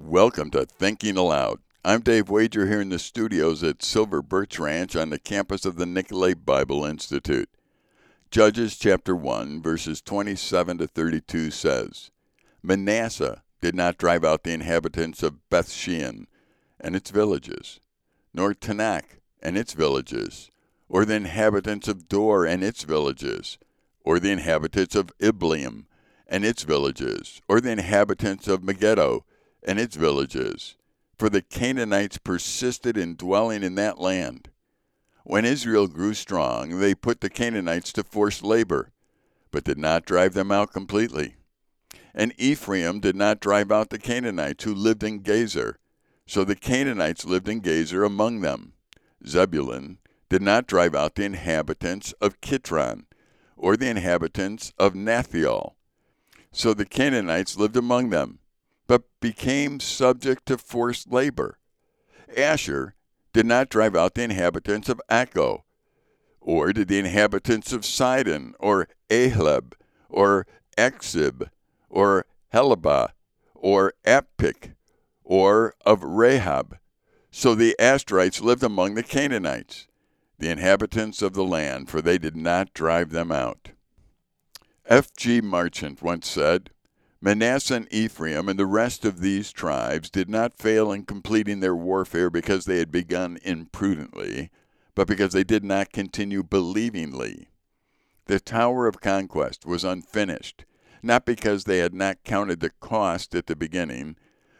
[0.00, 1.58] Welcome to Thinking Aloud.
[1.84, 5.74] I'm Dave Wager here in the studios at Silver Birch Ranch on the campus of
[5.74, 7.50] the Nicolet Bible Institute.
[8.30, 12.12] Judges chapter 1, verses 27 to 32 says
[12.62, 16.26] Manasseh did not drive out the inhabitants of Bethshean
[16.78, 17.80] and its villages,
[18.32, 20.48] nor Taanach and its villages,
[20.88, 23.58] or the inhabitants of Dor and its villages,
[24.04, 25.86] or the inhabitants of Ibleam
[26.28, 29.24] and its villages, or the inhabitants of Megiddo
[29.68, 30.76] and its villages,
[31.18, 34.48] for the Canaanites persisted in dwelling in that land.
[35.24, 38.92] When Israel grew strong, they put the Canaanites to forced labor,
[39.50, 41.36] but did not drive them out completely.
[42.14, 45.74] And Ephraim did not drive out the Canaanites who lived in Gezer,
[46.26, 48.72] so the Canaanites lived in Gezer among them.
[49.26, 49.98] Zebulun
[50.30, 53.04] did not drive out the inhabitants of Kitron,
[53.54, 55.72] or the inhabitants of Naphtali,
[56.52, 58.38] so the Canaanites lived among them
[58.88, 61.58] but became subject to forced labor.
[62.36, 62.94] Asher
[63.32, 65.62] did not drive out the inhabitants of Acco,
[66.40, 69.74] or did the inhabitants of Sidon, or Ahlab,
[70.08, 71.50] or Achzib,
[71.88, 73.10] or Helbah,
[73.54, 74.74] or Aphik,
[75.22, 76.78] or of Rehob.
[77.30, 79.86] So the Asherites lived among the Canaanites,
[80.38, 83.70] the inhabitants of the land, for they did not drive them out.
[84.86, 85.14] F.
[85.14, 85.42] G.
[85.42, 86.70] Marchant once said,
[87.20, 91.74] Manasseh and Ephraim and the rest of these tribes did not fail in completing their
[91.74, 94.50] warfare because they had begun imprudently,
[94.94, 97.48] but because they did not continue believingly.
[98.26, 100.64] The Tower of Conquest was unfinished,
[101.02, 104.16] not because they had not counted the cost at the beginning,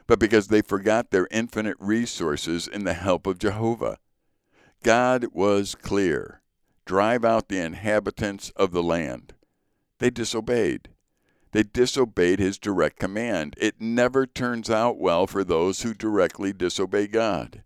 [0.09, 3.99] but because they forgot their infinite resources in the help of Jehovah.
[4.83, 6.43] God was clear
[6.87, 9.35] drive out the inhabitants of the land.
[9.99, 10.89] They disobeyed.
[11.53, 13.55] They disobeyed his direct command.
[13.59, 17.63] It never turns out well for those who directly disobey God.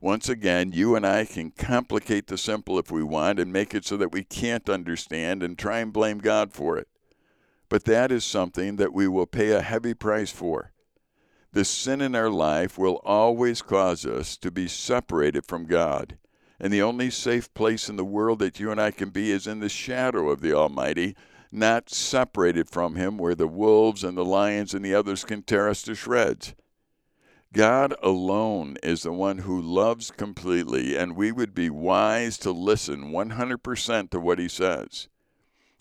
[0.00, 3.84] Once again, you and I can complicate the simple if we want and make it
[3.84, 6.88] so that we can't understand and try and blame God for it.
[7.68, 10.72] But that is something that we will pay a heavy price for.
[11.52, 16.18] The sin in our life will always cause us to be separated from God.
[16.58, 19.46] And the only safe place in the world that you and I can be is
[19.46, 21.14] in the shadow of the Almighty
[21.52, 25.68] not separated from him where the wolves and the lions and the others can tear
[25.68, 26.54] us to shreds.
[27.52, 33.12] God alone is the one who loves completely, and we would be wise to listen
[33.12, 35.08] 100% to what he says.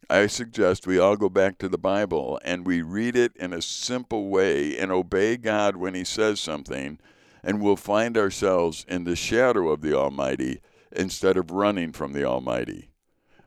[0.09, 3.61] I suggest we all go back to the Bible and we read it in a
[3.61, 6.99] simple way and obey God when he says something,
[7.41, 10.59] and we'll find ourselves in the shadow of the Almighty
[10.91, 12.90] instead of running from the Almighty.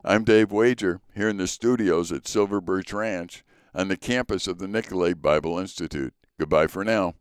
[0.06, 3.42] I'm Dave Wager here in the studios at Silver Birch Ranch
[3.74, 6.12] on the campus of the Nicolet Bible Institute.
[6.38, 7.14] Goodbye for now.